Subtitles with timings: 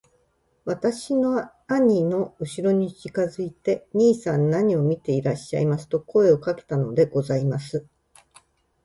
[0.65, 7.85] 私は兄のうしろに近づいて『兄さん何を見ていらっしゃいます』と声をかけたのでございます。